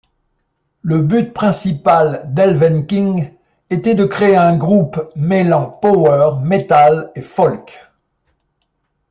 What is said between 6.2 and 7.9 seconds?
metal et folk.